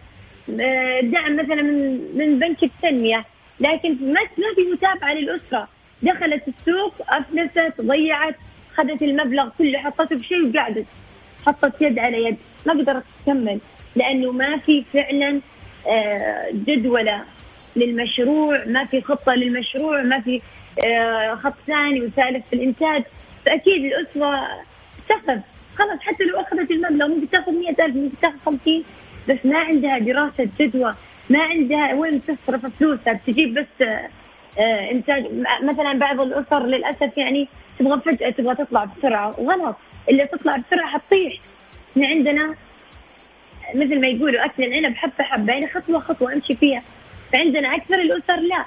[0.61, 3.25] آه، دعم مثلا من من بنك التنمية.
[3.61, 4.21] لكن ما
[4.55, 5.69] في متابعة للأسرة.
[6.03, 8.37] دخلت السوق أفلست ضيعت
[8.73, 10.87] اخذت المبلغ كله حطته في شيء وقعدت.
[11.47, 12.37] حطت يد على يد.
[12.67, 13.59] ما قدرت تكمل
[13.97, 15.41] لأنه ما في فعلا
[15.89, 17.23] آه، جدولة.
[17.77, 20.41] للمشروع ما في خطة للمشروع ما في
[20.87, 23.03] آه، خط ثاني وثالث في الإنتاج.
[23.47, 24.49] فأكيد الأسرة
[25.09, 25.39] تخذ
[25.79, 28.85] خلاص حتى لو أخذت المبلغ ممكن تاخذ 100000 ممكن تاخذ 50
[29.29, 30.95] بس ما عندها دراسة جدوى
[31.31, 33.13] ما عندها وين تصرف فلوسها.
[33.13, 33.87] بتجيب بس
[34.59, 35.27] آه، إنتاج.
[35.63, 39.31] مثلا بعض الأسر للأسف يعني تبغى فجأة تبغى تطلع بسرعة.
[39.31, 39.77] غلط.
[40.09, 41.33] اللي تطلع بسرعة حتطيح.
[41.93, 42.55] إحنا عندنا
[43.75, 45.53] مثل ما يقولوا أكل العنب حبة حبة.
[45.53, 46.83] يعني خطوة خطوة أمشي فيها.
[47.33, 48.65] فعندنا أكثر الأسر لا.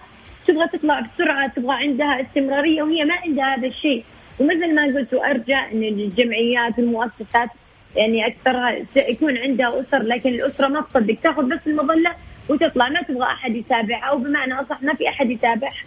[0.47, 4.03] تبغى تطلع بسرعة تبغى عندها استمرارية وهي ما عندها هذا الشيء.
[4.39, 7.49] ومثل ما قلت وأرجع إن الجمعيات والمؤسسات
[7.95, 12.11] يعني اكثرها يكون عندها أسر لكن الأسرة ما تصدق تاخذ بس المظلة
[12.49, 12.89] وتطلع.
[12.89, 15.85] ما تبغى أحد يتابعها أو بمعنى أصح ما في أحد يتابعها.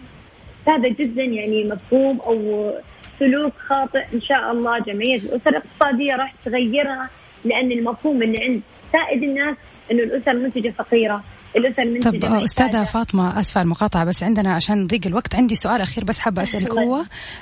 [0.68, 2.72] هذا جدا يعني مفهوم أو
[3.18, 4.78] سلوك خاطئ إن شاء الله.
[4.78, 7.10] جمعية الأسر الاقتصادية راح تغيرها
[7.44, 8.60] لأن المفهوم اللي عند
[8.92, 9.56] سائد الناس
[9.90, 11.24] إنه الأسر المنتجه فقيرة.
[11.58, 16.04] الاسر المنتجه طب أستاذة فاطمة أسفة المقاطعة بس عندنا عشان ضيق الوقت عندي سؤال أخير
[16.04, 16.96] بس حابة أسألك هو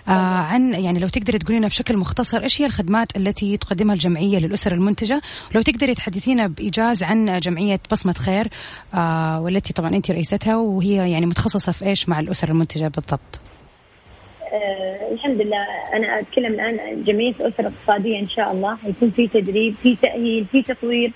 [0.09, 4.39] آه عن يعني لو تقدري تقولي لنا بشكل مختصر إيش هي الخدمات التي تقدمها الجمعية
[4.39, 5.21] للأسر المنتجة؟
[5.55, 8.49] لو تقدري تحدثينا بإيجاز عن جمعية بصمة خير
[8.95, 13.41] آه والتي طبعا انت رئيستها وهي يعني متخصصة في إيش مع الأسر المنتجة بالضبط؟
[14.53, 15.67] آه الحمد لله.
[15.95, 18.77] أنا أتكلم الآن جمعية الاسر الاقتصاديه إن شاء الله.
[18.77, 21.13] حيكون في تدريب في تأهيل في تطوير.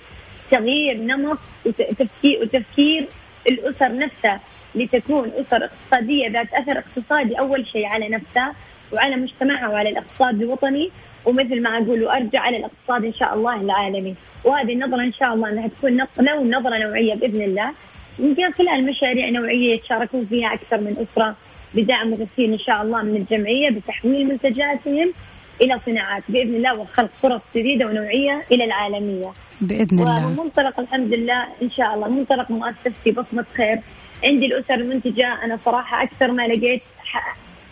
[0.51, 3.07] تغيير نمط وتفكير وتفكير
[3.49, 4.39] الأسر نفسها
[4.75, 8.55] لتكون أسر اقتصادية ذات أثر اقتصادي أول شيء على نفسها
[8.93, 10.91] وعلى مجتمعها وعلى الاقتصاد الوطني.
[11.25, 14.15] ومثل ما أقول وأرجع على الاقتصاد إن شاء الله العالمي.
[14.43, 17.71] وهذه النظرة إن شاء الله إنها تكون نقله ونظره نوعية بإذن الله.
[18.19, 21.35] يمكن خلال مشاريع نوعيه يتشاركون فيها أكثر من أسرة
[21.73, 25.13] بدعم مغثين إن شاء الله من الجمعية بتحويل منتجاتهم.
[25.61, 29.31] إلى صناعات بإذن الله وخلق فرص جديدة ونوعية إلى العالمية.
[29.61, 30.27] بإذن الله.
[30.27, 33.79] ومن منطلق الحمد لله إن شاء الله منطلق مؤسستي بصمة خير
[34.23, 36.81] عندي الأسر المنتجه أنا صراحة أكثر ما لقيت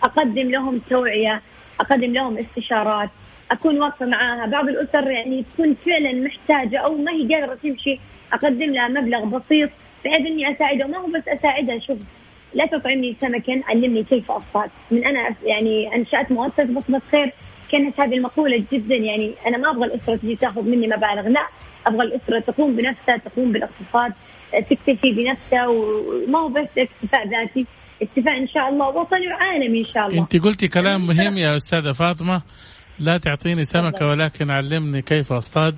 [0.04, 1.41] أقدم لهم توعية،
[1.80, 3.10] أقدم لهم استشارات،
[3.52, 7.99] أكون واقفة معاها، بعض الأسر يعني تكون فعلا محتاجة أو ما هي قادرة تمشي
[8.34, 9.69] أقدم لها مبلغ بسيط
[10.06, 11.97] بحيث إني اساعده ما هو بس أساعدها شوف
[12.54, 17.34] لا تطعمني سمكا علمني كيف أصطاد من أنا يعني أنشأت مؤسسة بصمة خير
[17.72, 21.48] كانت هذه المقولة جدا يعني أنا ما أبغى الأسرة تجي تاخذ مني مبالغ لا
[21.88, 24.14] أبغى الأسرة تقوم بنفسها تقوم بالاقتصاد
[24.52, 27.66] تكتفي بنفسها وما هو بس اكتفاء ذاتي
[28.02, 30.22] اكتفاء إن شاء الله وطني وعالمي إن شاء الله.
[30.22, 32.42] أنت قلتي كلام مهم يا أستاذة فاطمة
[33.00, 35.76] لا تعطيني سمكة ولكن علمني كيف أصطاد.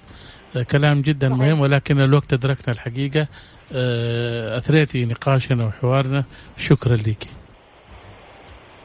[0.71, 3.27] كلام جدا مهم ولكن الوقت أدركنا الحقيقة.
[3.73, 6.23] آه، أثريتي نقاشنا وحوارنا.
[6.57, 7.40] شكرا لك.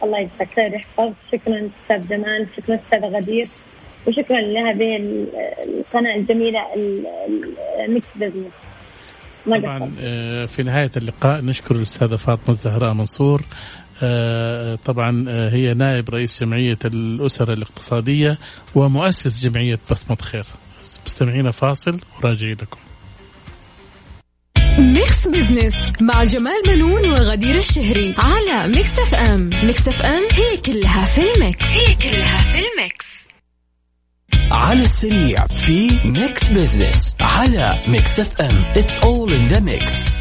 [0.07, 2.47] الله يجزاك خير يحفظ شكرا أستاذ جمال.
[2.57, 3.49] شكرا أستاذ غدير.
[4.07, 4.97] وشكرا لهذه
[5.65, 6.61] القناة الجميلة
[7.85, 8.53] ال Mix Business
[9.47, 13.43] طبعا آه، في نهاية اللقاء نشكر الأستاذة فاطمة الزهراء منصور.
[14.03, 18.39] آه، طبعا هي نائب رئيس جمعية الاسر الاقتصادية
[18.75, 20.45] ومؤسس جمعية بصمة خير.
[21.07, 22.86] مستمعينا فاصل وراجعين لكم.
[24.93, 31.21] Mix Business مع جمال منون وغدير الشهري على Mix FM Mix FM هي كلها في
[31.33, 31.65] ال mix.
[31.67, 33.07] هي كلها في ال mix.
[34.51, 40.19] على السريع في Mix Business على Mix FM it's all in the mix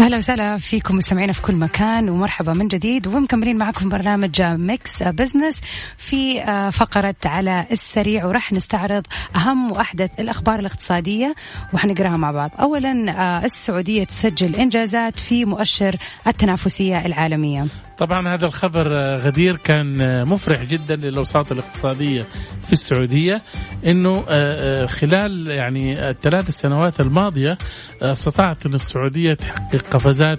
[0.00, 5.56] أهلا وسهلا فيكم مستمعينا في كل مكان ومرحبا من جديد ومكملين معكم برنامج Mix Business
[5.96, 11.34] في آه، فقرة على السريع وراح نستعرض أهم وأحدث الأخبار الاقتصادية
[11.74, 12.50] وحنقراها مع بعض.
[12.60, 17.66] اولا آه، السعودية تسجل إنجازات في مؤشر التنافسية العالمية.
[18.00, 22.26] طبعا هذا الخبر آه، غدير كان مفرح جدا للأوساط الاقتصادية
[22.66, 23.42] في السعودية
[23.86, 24.24] إنه
[24.86, 27.58] خلال يعني الثلاث سنوات الماضية
[28.02, 30.38] استطاعت إن السعودية تحقق قفزات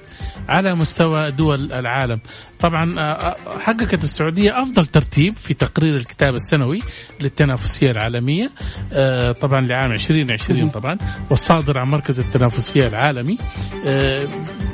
[0.50, 2.21] على مستوى دول العالم.
[2.62, 6.80] طبعا آه، آه، حققت السعودية أفضل ترتيب في تقرير الكتاب السنوي
[7.19, 8.50] للتنافسية العالمية
[8.93, 10.97] آه، طبعا لعام 2020 طبعا
[11.30, 13.38] والصادر عن مركز التنافسية العالمي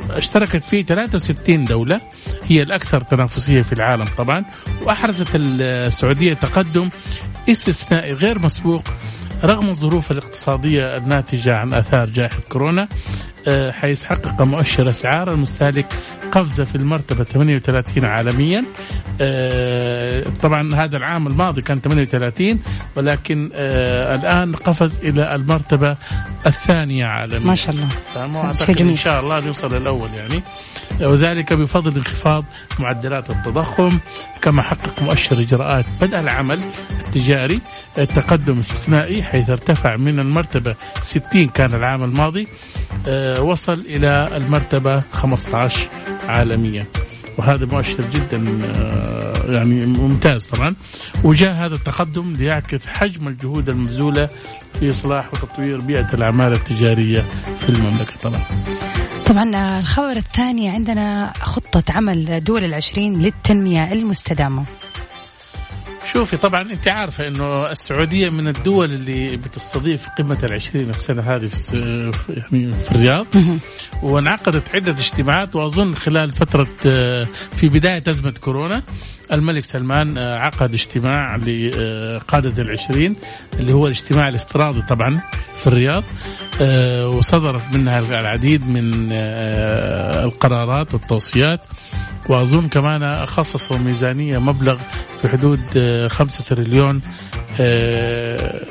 [0.10, 2.02] اشتركت فيه 63 دولة
[2.44, 4.46] هي الأكثر تنافسية في العالم طبعا
[4.84, 6.90] وأحرزت السعودية تقدم
[7.50, 8.84] استثنائي غير مسبوق
[9.44, 12.88] رغم الظروف الاقتصادية الناتجة عن آثار جائحة كورونا
[13.48, 15.94] آه، حيث حقق مؤشر أسعار المستهلك
[16.32, 18.66] قفزة في المرتبة 38 عالميا.
[19.22, 22.60] آه، طبعا هذا العام الماضي كان 38
[22.96, 25.96] ولكن آه، الآن قفز إلى المرتبة
[26.46, 27.48] الثانية عالميا.
[27.48, 27.88] ما شاء الله.
[28.92, 30.42] إن شاء الله يوصل الأول يعني.
[31.02, 32.46] وذلك بفضل انخفاض
[32.80, 34.00] معدلات التضخم
[34.42, 36.60] كما حقق مؤشر إجراءات بدء العمل
[37.06, 37.62] التجاري
[37.96, 42.48] تقدم استثنائي حيث ارتفع من المرتبة 60 كان العام الماضي
[43.10, 45.90] آه، وصل إلى المرتبة 15
[46.28, 46.86] عالميا.
[47.38, 50.76] وهذا مؤشر جدا آه، يعني ممتاز طبعا.
[51.24, 54.30] وجاء هذا التقدم ليعكس حجم الجهود المبذولة
[54.80, 57.22] في إصلاح وتطوير بيئة الأعمال التجارية
[57.60, 58.42] في المملكة طبعا.
[59.28, 64.64] طبعا آه، الخبر الثاني عندنا خطة عمل دول العشرين للتنمية المستدامة.
[66.14, 72.12] شوفي طبعا أنت عارفة إنه السعودية من الدول اللي بتستضيف قمة العشرين السنة هذه في
[72.30, 73.28] يعني في الرياض.
[74.04, 78.84] وانعقدت عدة اجتماعات وأظن خلال فترة آه، في بداية أزمة كورونا
[79.34, 83.16] الملك سلمان آه، عقد اجتماع لقادة العشرين
[83.60, 85.22] اللي هو الاجتماع الافتراضي طبعا
[85.62, 86.04] في الرياض
[86.62, 89.10] آه، وصدرت منها العديد من
[90.24, 91.66] القرارات والتوصيات.
[92.30, 94.78] وأظن كمان خصصوا ميزانية مبلغ
[95.22, 97.02] في حدود آه، خمسة تريليون
[97.60, 98.66] آه،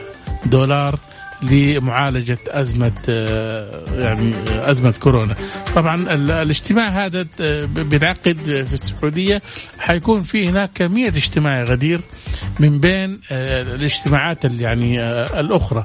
[0.47, 0.99] دولار
[1.43, 5.35] لمعالجة أزمة آه، يعني أزمة كورونا.
[5.75, 7.27] طبعا الاجتماع هذا
[7.67, 9.43] بينعقد في السعودية.
[9.79, 12.01] حيكون في هناك 100 اجتماع غدير
[12.61, 15.01] من بين الاجتماعات يعني
[15.41, 15.85] الأخرى.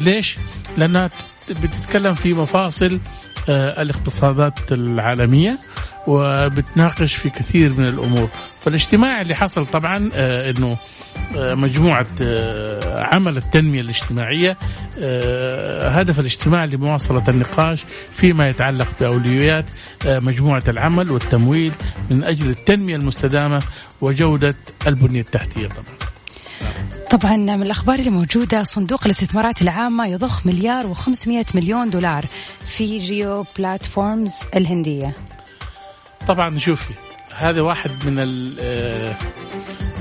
[0.00, 0.36] ليش؟
[0.76, 1.10] لأنها
[1.50, 3.00] بتتكلم في مفاصل
[3.48, 5.58] الاقتصادات العالمية.
[6.06, 8.28] وبتناقش في كثير من الأمور.
[8.60, 10.76] فالاجتماع اللي حصل طبعا آه، إنه
[11.36, 14.56] آه، مجموعة آه، عمل التنمية الاجتماعية
[15.88, 19.64] هدف الاجتماع لمواصلة النقاش فيما يتعلق بأولويات
[20.06, 21.72] مجموعة العمل والتمويل
[22.10, 23.62] من أجل التنمية المستدامة
[24.00, 24.54] وجودة
[24.86, 25.96] البنية التحتية طبعا.
[27.10, 32.26] طبعا من الأخبار اللي موجودة صندوق الاستثمارات العامة يضخ مليار و500 مليون دولار
[32.76, 35.14] في جيو بلاتفورمز الهندية.
[36.26, 36.94] طبعا شوفي
[37.32, 38.18] هذا واحد من
[38.60, 39.14] آه،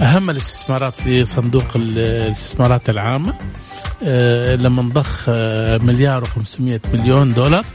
[0.02, 3.34] أهم الاستثمارات في صندوق الاستثمارات العامة.
[4.04, 7.66] آه، لما نضخ آه، مليار و500 مليون دولار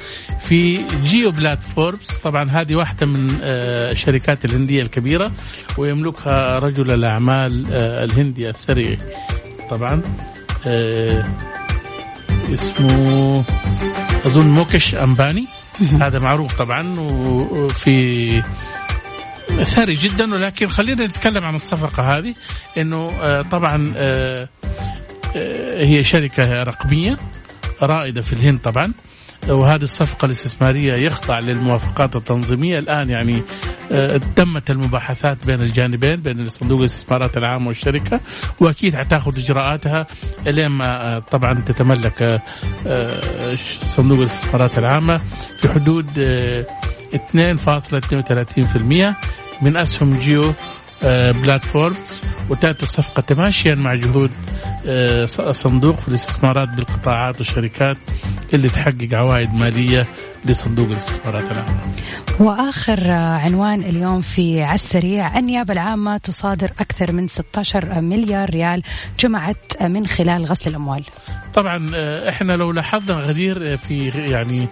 [0.41, 2.09] في Jio Platforms.
[2.23, 5.33] طبعا هذه واحدة من الشركات الهندية الكبيرة
[5.79, 8.99] ويملكها رجل الأعمال الهندي الثري.
[9.71, 10.03] طبعا
[12.55, 13.45] اسمه
[14.27, 15.47] أظن موكش أمباني.
[16.05, 18.43] هذا معروف طبعا وفي
[19.65, 22.35] ثري جدا ولكن خلينا نتكلم عن الصفقة هذه
[22.79, 24.49] إنه آه، طبعا آه،
[25.37, 27.17] آه، هي شركة رقمية
[27.83, 28.93] رائدة في الهند طبعا
[29.49, 32.79] وهذه الصفقة الاستثمارية يخضع للموافقات التنظيمية.
[32.79, 33.43] الآن يعني
[34.37, 38.21] تمت المباحثات بين الجانبين بين صندوق الاستثمارات العامة والشركة
[38.61, 40.07] وأكيد حتاخذ إجراءاتها
[40.47, 42.41] لين ما طبعا تتملك
[43.83, 45.21] صندوق الاستثمارات العامة
[45.61, 46.07] في حدود
[47.15, 49.15] 2.32%
[49.63, 50.53] من أسهم جيو
[51.03, 54.31] بلاتفورمز وتأتي الصفقة تماشيا مع جهود
[55.39, 57.97] الصندوق في الاستثمارات بالقطاعات والشركات
[58.55, 60.07] اللي تحقق عوائد مالية
[60.45, 61.81] لصندوق الاستثمارات العامة
[62.41, 68.83] وآخر عنوان اليوم في عالسريع النيابة العامة تصادر أكثر من 16 مليار ريال
[69.19, 71.05] جمعت من خلال غسل الأموال.
[71.55, 71.91] طبعا
[72.29, 74.69] إحنا لو لاحظنا غدير في يعني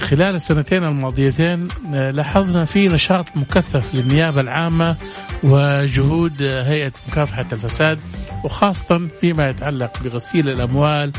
[0.00, 4.96] خلال السنتين الماضيتين آه، لاحظنا في نشاط مكثف للنيابة العامة
[5.42, 7.98] وجهود هيئة مكافحة الفساد
[8.44, 11.12] وخاصة فيما يتعلق بغسيل الأموال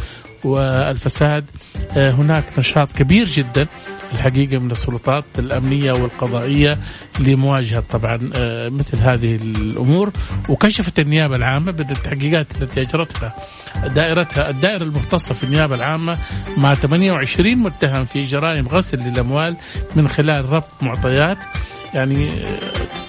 [0.45, 1.47] والفساد.
[1.97, 3.67] آه، هناك نشاط كبير جدا
[4.13, 6.79] الحقيقة من السلطات الأمنية والقضائية
[7.19, 10.11] لمواجهة طبعا آه، مثل هذه الأمور.
[10.49, 13.35] وكشفت النيابة العامة بدأت التحقيقات التي أجرتها.
[13.87, 16.17] دائرتها الدائرة المختصة في النيابة العامة
[16.57, 19.55] مع 28 متهم في جرائم غسل للأموال
[19.95, 21.37] من خلال ربط معطيات.
[21.93, 22.59] يعني آه،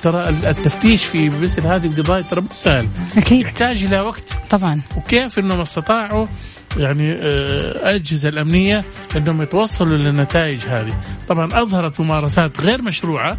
[0.03, 2.89] ترى التفتيش في مثل هذه القضايا ترى مو سهل.
[3.17, 3.41] أكيد.
[3.41, 4.25] يحتاج إلى وقت.
[4.51, 4.81] طبعا.
[4.97, 6.27] وكيف أنهم استطاعوا
[6.77, 8.85] يعني الأجهزة آه، الأمنية
[9.17, 10.95] أنهم يتوصلوا للنتائج هذه.
[11.29, 13.39] طبعا أظهرت ممارسات غير مشروعة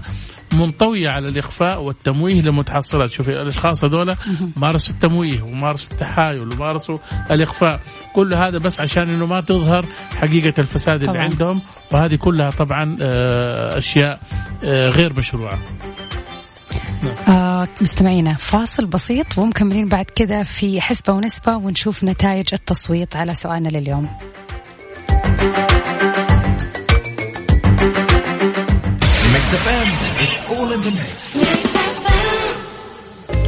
[0.53, 3.09] منطوية على الإخفاء والتمويه لمتحصلات.
[3.09, 4.15] شوفي الأشخاص هذول
[4.55, 6.97] مارسوا التمويه ومارسوا التحايل ومارسوا
[7.31, 7.79] الإخفاء.
[8.13, 11.23] كل هذا بس عشان أنه ما تظهر حقيقة الفساد اللي طبعا.
[11.23, 11.61] عندهم.
[11.91, 14.19] وهذه كلها طبعا آه، أشياء
[14.65, 15.59] آه، غير مشروعة.
[17.27, 23.69] آه مستمعينا فاصل بسيط ومكملين بعد كذا في حسبة ونسبة ونشوف نتائج التصويت على سؤالنا
[23.69, 24.09] لليوم.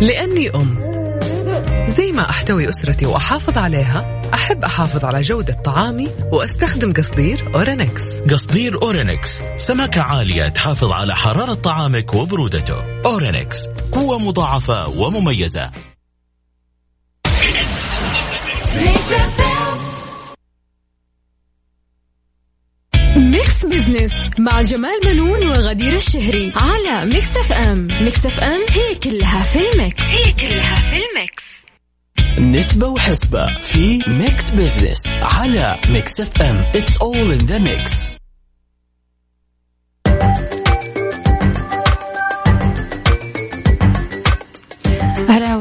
[0.01, 0.77] لأني أم.
[1.87, 4.16] زي ما أحتوي أسرتي وأحافظ عليها
[4.47, 8.03] أحب أحافظ على جودة طعامي وأستخدم قصدير أورينكس.
[8.19, 9.41] قصدير أورينكس.
[9.57, 13.01] سماكة عالية تحافظ على حرارة طعامك وبرودته.
[13.05, 13.67] أورينكس.
[13.91, 15.71] قوة مضاعفة ومميزة.
[23.17, 27.87] Mix Business مع جمال منون وغدير الشهري على Mix FM.
[28.03, 30.03] Mix FM هي كلها في ال mix.
[30.03, 31.56] هي كلها في ال mix.
[32.39, 38.17] نسبة وحسبة في Mix Business على Mix FM it's all in the mix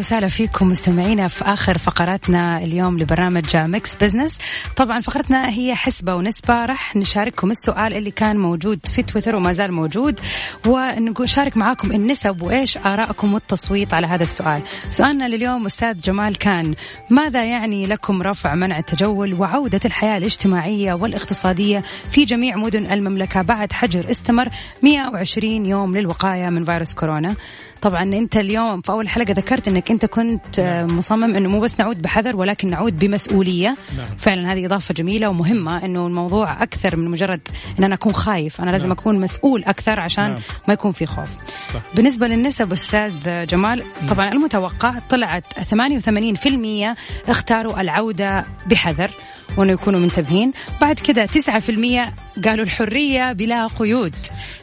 [0.07, 4.39] وسهلا فيكم مستمعينا في آخر فقراتنا اليوم لبرنامج Mix Business
[4.77, 6.65] طبعا فقرتنا هي حسبة ونسبة.
[6.67, 10.21] راح نشارككم السؤال اللي كان موجود في تويتر وما زال موجود
[10.67, 14.63] ونقول شارك معاكم النسب وإيش آرائكم والتصويت على هذا السؤال.
[14.91, 16.75] سؤالنا لليوم أستاذ جمال كان
[17.11, 23.73] ماذا يعني لكم رفع منع التجول وعودة الحياة الاجتماعية والاقتصادية في جميع مدن المملكة بعد
[23.73, 24.49] حجر استمر
[24.83, 27.37] 120 يوم للوقاية من فيروس كورونا؟
[27.83, 30.99] طبعا أنت اليوم في أول حلقة ذكرت أنك أنت كنت نعم.
[30.99, 34.17] مصمم أنه مو بس نعود بحذر ولكن نعود بمسؤولية نعم.
[34.19, 37.49] فعلا هذه إضافة جميلة ومهمة أنه الموضوع أكثر من مجرد
[37.79, 38.93] أن أنا أكون خايف أنا لازم نعم.
[38.93, 40.41] أكون مسؤول أكثر عشان نعم.
[40.69, 41.29] ما يكون في خوف
[41.75, 41.81] صح.
[41.95, 44.09] بالنسبة للنسب أستاذ جمال نعم.
[44.09, 49.11] طبعا المتوقع طلعت 88% اختاروا العودة بحذر
[49.57, 50.53] وانه يكونوا منتبهين.
[50.81, 52.13] بعد كذا 9%
[52.45, 54.15] قالوا الحرية بلا قيود.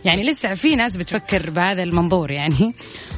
[0.05, 2.73] يعني لسه في ناس بتفكر بهذا المنظور يعني.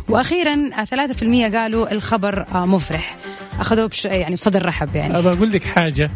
[0.09, 3.17] وأخيرا 3% قالوا الخبر آه، مفرح.
[3.59, 5.17] أخذوه بش يعني بصدر رحب يعني.
[5.17, 6.09] ابى أقول لك حاجة.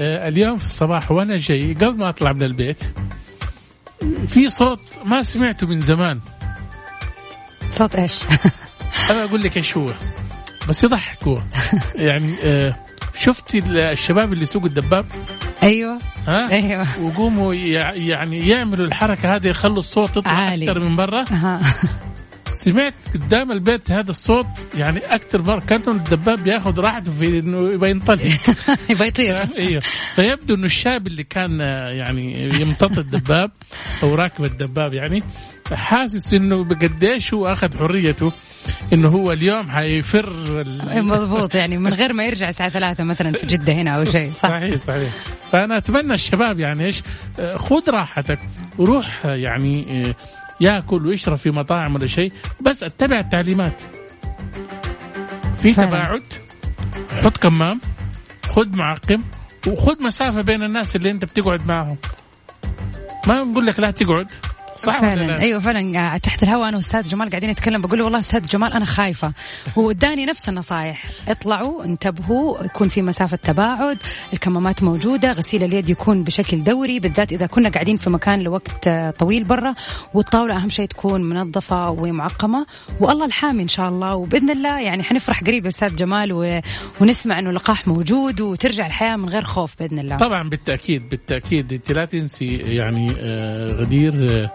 [0.00, 2.84] آه، اليوم في الصباح وأنا جاي قبل ما أطلع من البيت
[4.28, 6.20] في صوت ما سمعته من زمان.
[7.70, 8.22] صوت إيش؟
[9.10, 9.92] أنا أقول لك إيش هو.
[10.68, 11.42] بس يضحك هو
[11.94, 12.74] يعني آه،
[13.20, 13.58] شفتي
[13.92, 15.06] الشباب اللي يسوقوا الدباب؟
[15.62, 15.98] أيوه.
[16.28, 16.86] ها؟ أيوه.
[17.02, 20.64] وقوموا يع- يعني يعملوا الحركة هذه يخلوا الصوت يطلع عالي.
[20.70, 21.24] أكثر من برا.
[22.46, 27.90] سمعت قدام البيت هذا الصوت يعني أكثر مره كأنه الدباب بياخذ راحته في إنه يبغى
[27.90, 28.26] ينطلق.
[28.90, 29.36] يبغى يطير.
[29.58, 29.82] أيوه
[30.14, 31.60] فيبدو إنه الشاب اللي كان
[31.90, 33.50] يعني يمتط الدباب
[34.02, 35.22] أو راكب الدباب يعني
[35.72, 38.32] حاسس إنه بقديش هو أخذ حريته.
[38.92, 40.28] إنه هو اليوم حيفر
[40.60, 44.30] ال- مضبوط يعني من غير ما يرجع الساعة ثلاثة مثلا في جدة هنا أو شيء
[44.32, 44.48] صح.
[44.48, 45.12] صحيح صحيح.
[45.52, 47.02] فأنا أتمنى الشباب يعني إيش
[47.40, 48.38] آه، خذ راحتك
[48.78, 50.14] وروح آه، يعني آه،
[50.60, 53.80] يأكل ويشرب في مطاعم ولا شيء بس اتبع التعليمات.
[55.62, 55.72] في.
[55.74, 56.22] تباعد
[57.24, 57.80] حط كمام
[58.48, 59.22] خذ معقم
[59.66, 61.96] وخذ مسافة بين الناس اللي أنت بتقعد معهم.
[63.26, 64.30] ما نقول لك لا تقعد
[64.86, 65.32] صح ولا فعلا.
[65.32, 66.14] لا؟ أيوه فعلا.
[66.14, 69.32] آه، تحت الهواء أنا واستاذ جمال قاعدين نتكلم بقول له والله أستاذ جمال أنا خايفة.
[69.78, 73.98] هو اداني نفس النصائح اطلعوا انتبهوا يكون في مسافة تباعد
[74.32, 79.10] الكمامات موجودة غسيل اليد يكون بشكل دوري بالذات إذا كنا قاعدين في مكان لوقت آه،
[79.10, 79.74] طويل برا.
[80.14, 82.66] والطاولة أهم شيء تكون منظفة ومعقمة.
[83.00, 84.14] والله الحامي إن شاء الله.
[84.14, 86.60] وبإذن الله يعني حنفرح قريب يا أستاذ جمال و...
[87.00, 90.16] ونسمع إنه اللقاح موجود وترجع الحياة من غير خوف بإذن الله.
[90.16, 91.72] طبعا بالتأكيد بالتأكيد.
[91.72, 94.50] أنت لا تنسي يعني آه، غدير آه،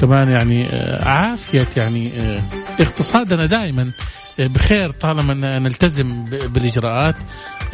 [0.00, 2.42] كمان يعني آه، عافية يعني آه،
[2.80, 3.92] اقتصادنا دائما
[4.40, 7.16] آه، بخير طالما نلتزم ب- بالإجراءات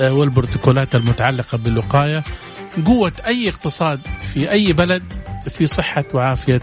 [0.01, 2.23] آه، والبروتوكولات المتعلقة بالوقاية.
[2.87, 4.01] قوة أي اقتصاد
[4.35, 5.03] في أي بلد
[5.51, 6.61] في صحة وعافية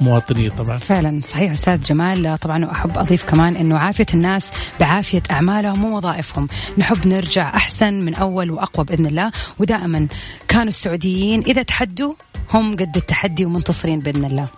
[0.00, 0.78] مواطنيه طبعا.
[0.78, 2.38] فعلا صحيح أستاذ جمال.
[2.38, 8.50] طبعا واحب أضيف كمان إنه عافية الناس بعافية أعمالهم ووظائفهم نحب نرجع أحسن من أول
[8.50, 9.32] وأقوى بإذن الله.
[9.58, 10.08] ودائما
[10.48, 12.12] كانوا السعوديين إذا تحدوا
[12.54, 14.48] هم قد التحدي ومنتصرين بإذن الله.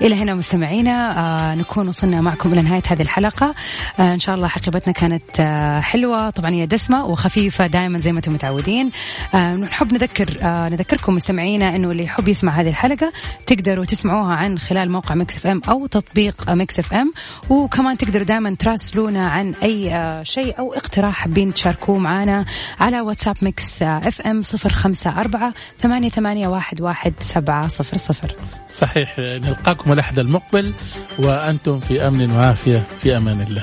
[0.00, 1.18] إلى هنا مستمعينا.
[1.18, 3.54] آه نكون وصلنا معكم إلى نهاية هذه الحلقة.
[4.00, 8.18] آه إن شاء الله حقيبتنا كانت آه حلوة طبعا هي دسمة وخفيفة دائما زي ما
[8.18, 8.90] أنتم متعودين.
[9.34, 13.12] نحب نذكر نذكركم مستمعينا إنه اللي يحب يسمع هذه الحلقة
[13.46, 17.12] تقدروا تسمعوها عن خلال موقع Mix FM أو تطبيق Mix FM.
[17.50, 22.44] وكمان تقدروا دائما تراسلونا عن آه شيء أو اقتراح حابين تشاركوه معنا
[22.80, 28.36] على واتساب Mix FM صفر خمسة أربعة ثمانية, ثمانية واحد, واحد سبعة صفر صفر.
[28.68, 30.72] صحيح نلقاكم الاحد المقبل
[31.18, 33.62] وأنتم في أمن وعافية في أمان الله.